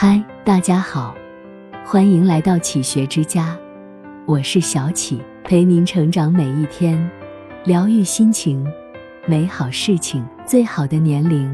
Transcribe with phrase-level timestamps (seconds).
[0.00, 1.12] 嗨，大家好，
[1.84, 3.58] 欢迎来到启学之家，
[4.26, 7.10] 我是小启，陪您成长每一天，
[7.64, 8.64] 疗愈心情，
[9.26, 10.24] 美好事情。
[10.46, 11.52] 最好的年龄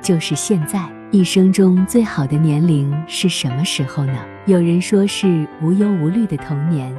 [0.00, 0.88] 就是现在。
[1.10, 4.24] 一生中最好的年龄是什么时候呢？
[4.46, 6.96] 有人说是无忧无虑的童年，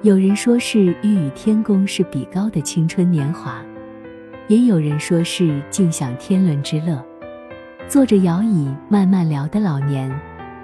[0.00, 3.62] 有人说是欲与天公是比高的青春年华，
[4.46, 7.04] 也有人说是尽享天伦之乐。
[7.88, 10.14] 坐着摇椅慢慢聊的老年，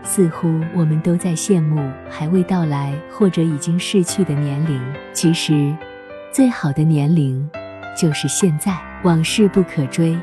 [0.03, 4.79] 似乎我们都在羡慕还未到来或者已经逝去的年龄。
[5.15, 5.75] 其实，
[6.31, 7.49] 最好的年龄
[7.99, 8.77] 就是现在。
[9.05, 10.19] 往事不可追，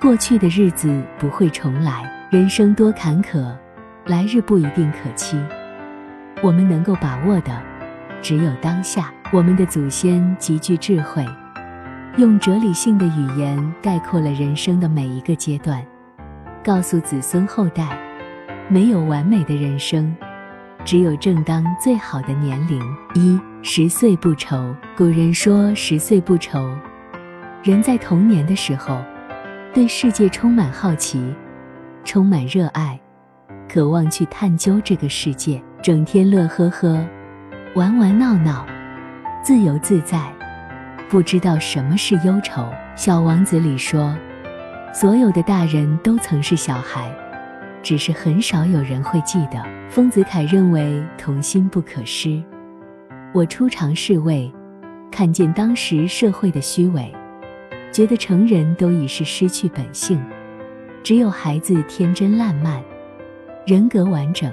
[0.00, 2.08] 过去的日子不会重来。
[2.30, 3.52] 人生多坎坷，
[4.04, 5.36] 来日不一定可期。
[6.40, 7.60] 我们能够把握的，
[8.22, 9.12] 只有当下。
[9.32, 11.26] 我们的祖先极具智慧，
[12.16, 15.84] 用哲理性的语言概括了人生的每一个阶段。
[16.66, 17.96] 告诉子孙后代，
[18.68, 20.12] 没有完美的人生，
[20.84, 22.82] 只有正当最好的年龄。
[23.14, 24.74] 一十岁不愁。
[24.96, 26.68] 古人说十岁不愁，
[27.62, 29.00] 人在童年的时候，
[29.72, 31.32] 对世界充满好奇，
[32.02, 32.98] 充满热爱，
[33.68, 36.98] 渴望去探究这个世界，整天乐呵呵，
[37.76, 38.66] 玩玩闹闹，
[39.40, 40.20] 自由自在，
[41.08, 42.68] 不知道什么是忧愁。
[42.96, 44.12] 小王子里说。
[44.98, 47.14] 所有的大人都曾是小孩，
[47.82, 49.62] 只是很少有人会记得。
[49.90, 52.42] 丰子恺认为童心不可失。
[53.34, 54.50] 我初尝侍卫，
[55.12, 57.14] 看见当时社会的虚伪，
[57.92, 60.18] 觉得成人都已是失去本性，
[61.02, 62.82] 只有孩子天真烂漫，
[63.66, 64.50] 人格完整，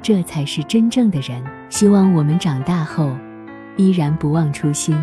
[0.00, 1.44] 这才是真正的人。
[1.68, 3.14] 希望我们长大后，
[3.76, 4.96] 依然不忘初心，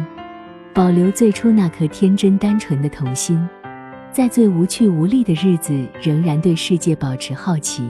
[0.73, 3.39] 保留最初那颗天真单纯的童心。
[4.13, 7.83] 在最无趣无力的日子，仍然对世界保持好奇，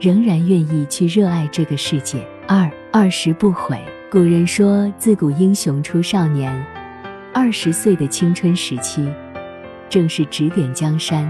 [0.00, 2.24] 仍然愿意去热爱这个世界。
[2.46, 3.76] 二二十不悔。
[4.08, 6.64] 古人说：“自古英雄出少年。”
[7.34, 9.04] 二十岁的青春时期，
[9.88, 11.28] 正是指点江山、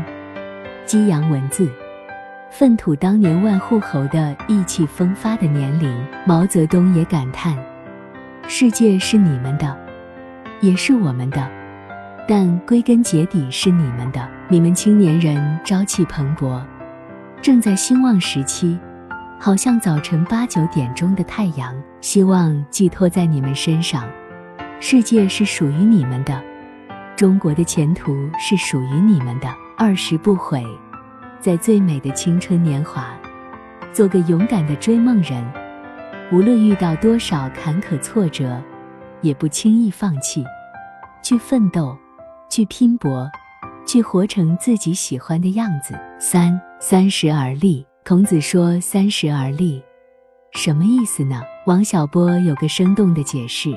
[0.85, 1.67] 激扬文字、
[2.51, 5.91] 粪土当年万户侯的意气风发的年龄。
[6.27, 7.57] 毛泽东也感叹
[8.47, 9.75] ：“世界是你们的，
[10.61, 11.51] 也是我们的。”
[12.29, 16.63] 但归根结底是你们的，你们青年人朝气蓬勃，
[17.41, 18.79] 正在兴旺时期，
[19.41, 24.05] 好像早晨八九点钟的太阳，希望寄托在你们身上。
[24.79, 26.41] 世界是属于你们的，
[27.17, 29.49] 中国的前途是属于你们的。
[29.77, 30.65] 二十不悔，
[31.41, 33.07] 在最美的青春年华，
[33.93, 35.45] 做个勇敢的追梦人，
[36.31, 38.63] 无论遇到多少坎坷挫折，
[39.23, 40.45] 也不轻易放弃，
[41.21, 41.99] 去奋斗。
[42.53, 43.27] 去拼搏，
[43.87, 45.99] 去活成自己喜欢的样子。
[46.21, 47.83] 三三十而立。
[48.07, 49.83] 孔子说：“三十而立，
[50.53, 53.73] 什么意思呢？”王小波有个生动的解释：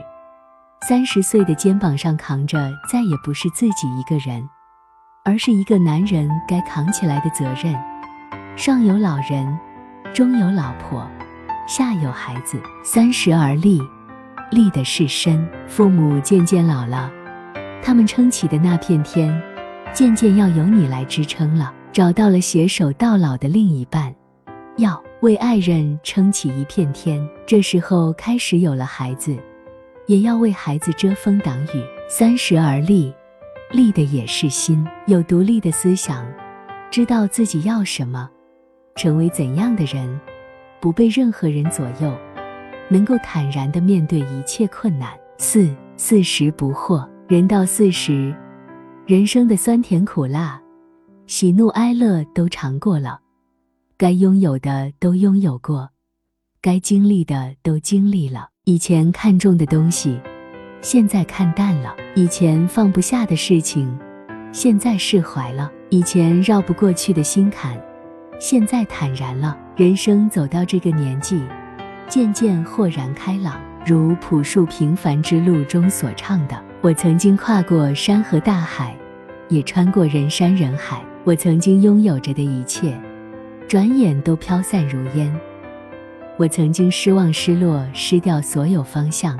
[0.86, 4.44] 三十岁的肩膀上扛着，再也不是自己一个人，
[5.24, 7.74] 而是一个男人该扛起来的责任。
[8.58, 9.58] 上有老人，
[10.14, 11.10] 中有老婆，
[11.66, 12.62] 下有孩子。
[12.84, 13.80] 三十而立，
[14.52, 15.50] 立的是身。
[15.66, 17.10] 父母渐渐老了。
[17.86, 19.40] 他们撑起的那片天，
[19.94, 21.72] 渐渐要由你来支撑了。
[21.94, 24.12] 找到了携手到老的另一半，
[24.78, 27.24] 要为爱人撑起一片天。
[27.46, 29.38] 这时候开始有了孩子，
[30.08, 31.86] 也要为孩子遮风挡雨。
[32.10, 33.14] 三十而立，
[33.70, 36.26] 立的也是心，有独立的思想，
[36.90, 38.28] 知道自己要什么，
[38.96, 40.20] 成为怎样的人，
[40.80, 42.12] 不被任何人左右，
[42.90, 45.12] 能够坦然地面对一切困难。
[45.38, 47.08] 四四十不惑。
[47.28, 48.32] 人到四十，
[49.08, 50.62] 人生的酸甜苦辣、
[51.26, 53.20] 喜怒哀乐都尝过了，
[53.98, 55.90] 该拥有的都拥有过，
[56.62, 58.50] 该经历的都经历了。
[58.66, 60.20] 以前看重的东西，
[60.82, 63.92] 现在看淡了；以前放不下的事情，
[64.52, 67.76] 现在释怀了；以前绕不过去的心坎，
[68.40, 69.58] 现在坦然了。
[69.76, 71.42] 人生走到这个年纪，
[72.08, 76.64] 渐渐豁然开朗，如《朴树平凡之路》中所唱的。
[76.86, 78.96] 我曾经跨过山和大海，
[79.50, 81.04] 也穿过人山人海。
[81.24, 82.96] 我曾经拥有着的一切，
[83.68, 85.36] 转眼都飘散如烟。
[86.38, 89.36] 我曾经失望、失落、失掉所有方向，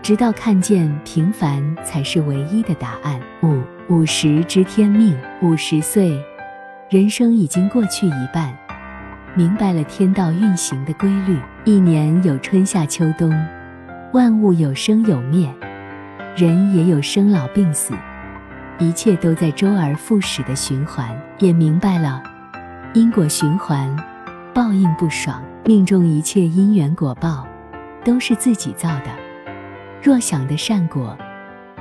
[0.00, 3.20] 直到看见平凡才是唯一的答案。
[3.42, 6.18] 五五十知天命，五十岁，
[6.88, 8.56] 人生已经过去一半，
[9.34, 11.38] 明白了天道运行的规律。
[11.66, 13.30] 一年有春夏秋冬，
[14.14, 15.46] 万物有生有灭。
[16.36, 17.94] 人也有生老病死，
[18.80, 22.20] 一切都在周而复始的循环，也明白了
[22.92, 23.88] 因果循环
[24.52, 25.40] 报应不爽。
[25.64, 27.46] 命中一切因缘果报，
[28.04, 29.06] 都是自己造的。
[30.02, 31.16] 若想得善果，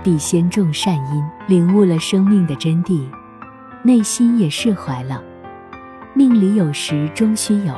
[0.03, 1.23] 必先种善因。
[1.47, 3.01] 领悟了生命的真谛，
[3.81, 5.21] 内心也释怀了。
[6.13, 7.73] 命里有时终须有，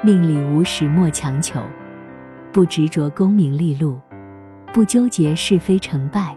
[0.00, 1.60] 命里无时莫强求。
[2.52, 4.00] 不执着功名利禄，
[4.72, 6.36] 不纠结是非成败，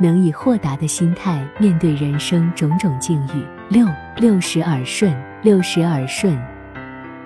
[0.00, 3.44] 能以豁达的心态面对人生种种境遇。
[3.68, 6.36] 六六十耳顺，六十耳顺。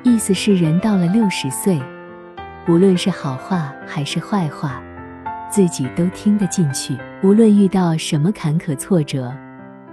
[0.03, 1.81] 意思是，人到了六十岁，
[2.69, 4.81] 无论是好话还是坏话，
[5.51, 6.97] 自己都听得进去。
[7.23, 9.35] 无论遇到什么坎坷挫折，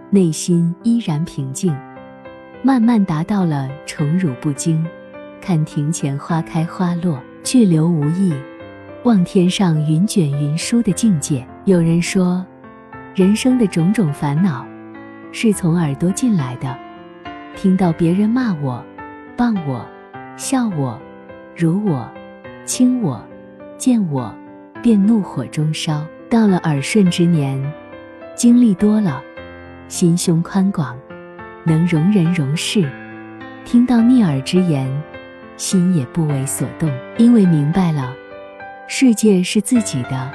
[0.09, 1.75] 内心依然平静，
[2.61, 4.85] 慢慢达到了宠辱不惊，
[5.41, 8.33] 看庭前花开花落，去留无意，
[9.03, 11.45] 望天上云卷云舒的境界。
[11.65, 12.45] 有人说，
[13.13, 14.65] 人生的种种烦恼，
[15.33, 16.73] 是从耳朵进来的，
[17.53, 18.81] 听到别人骂我，
[19.35, 19.85] 谤我。
[20.37, 20.97] 笑我，
[21.53, 22.09] 辱我，
[22.63, 23.21] 轻我，
[23.77, 24.33] 贱我，
[24.81, 26.05] 便怒火中烧。
[26.29, 27.61] 到了耳顺之年，
[28.35, 29.21] 经历多了，
[29.89, 30.97] 心胸宽广，
[31.65, 32.89] 能容人容事。
[33.65, 34.89] 听到逆耳之言，
[35.57, 38.15] 心也不为所动，因为明白了，
[38.87, 40.31] 世界是自己的，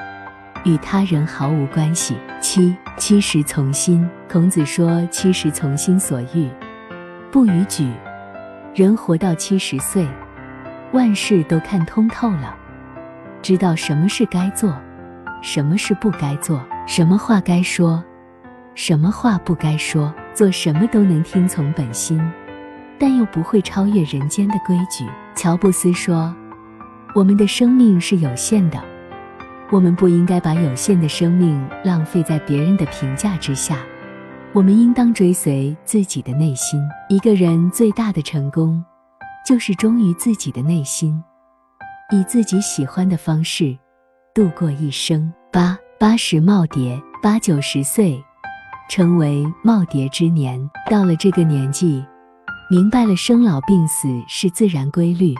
[0.64, 2.16] 与他人毫无关系。
[2.40, 6.48] 七七十从心，孔子说：“七十从心所欲，
[7.30, 7.92] 不逾矩。”
[8.74, 10.06] 人活到七十岁，
[10.92, 12.56] 万事都看通透了，
[13.42, 14.74] 知道什么是该做，
[15.42, 18.02] 什么是不该做，什么话该说，
[18.74, 22.20] 什么话不该说，做什么都能听从本心，
[22.98, 25.04] 但又不会超越人间的规矩。
[25.34, 26.34] 乔布斯说
[27.14, 28.82] ：“我们的生命是有限的，
[29.70, 33.78] 我们不应该把有限的生命浪费在别人的评价之下。”
[34.54, 36.80] 我们应当追随自己的内心。
[37.10, 38.82] 一个人最大的成功，
[39.46, 41.22] 就是忠于自己的内心，
[42.10, 43.76] 以自己喜欢的方式
[44.34, 45.30] 度过一生。
[45.52, 48.18] 八八十耄耋，八九十岁，
[48.88, 50.58] 称为耄耋之年。
[50.90, 52.02] 到了这个年纪，
[52.70, 55.34] 明白了生老病死是自然规律，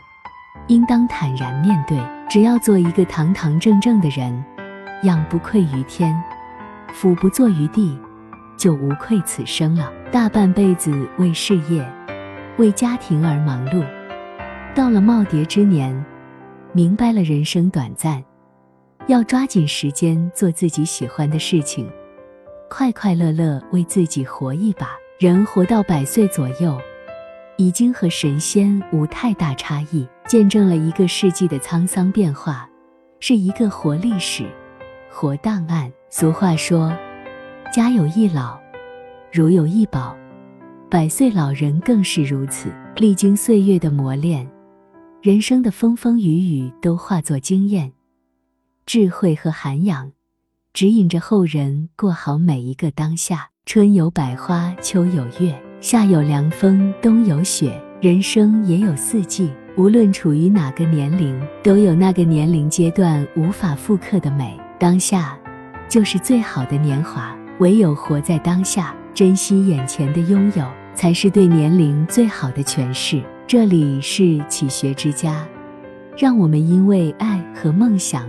[0.68, 1.98] 应当坦然面对。
[2.30, 4.44] 只要做一个堂堂正正的人，
[5.02, 6.14] 仰不愧于天，
[6.92, 7.98] 俯不怍于地。
[8.56, 9.92] 就无愧此生了。
[10.10, 11.88] 大半辈子为事业、
[12.56, 13.84] 为家庭而忙碌，
[14.74, 16.04] 到了耄耋之年，
[16.72, 18.20] 明白了人生短暂，
[19.06, 21.88] 要抓紧时间做自己喜欢的事情，
[22.68, 24.88] 快快乐乐为自己活一把。
[25.20, 26.76] 人活到百岁左右，
[27.58, 32.68] 已经和神仙无太大差异，见证了一个世纪的沧桑变化，
[33.18, 34.46] 是一个活历史、
[35.10, 35.92] 活档案。
[36.08, 36.90] 俗话说。
[37.70, 38.58] 家有一老，
[39.30, 40.16] 如有一宝，
[40.88, 42.72] 百岁老人更是如此。
[42.96, 44.48] 历经岁月的磨练，
[45.20, 47.92] 人生的风风雨雨都化作经验、
[48.86, 50.12] 智慧和涵养，
[50.72, 53.50] 指引着后人过好每一个当下。
[53.66, 57.80] 春有百花，秋有月，夏有凉风，冬有雪。
[58.00, 64.58] 人生也有四季，无论处于哪个年龄，都有那个年龄阶段无法复刻的美。
[64.78, 65.38] 当下，
[65.88, 67.36] 就是最好的年华。
[67.58, 70.64] 唯有活在当下，珍惜眼前的拥有，
[70.94, 73.22] 才是对年龄最好的诠释。
[73.46, 75.46] 这里是启学之家，
[76.16, 78.28] 让我们因为爱和梦想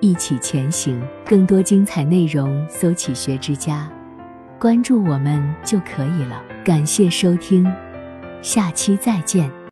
[0.00, 1.02] 一起前行。
[1.24, 3.90] 更多精彩内容，搜“启学之家”，
[4.58, 6.42] 关注我们就可以了。
[6.64, 7.66] 感谢收听，
[8.40, 9.52] 下期再见。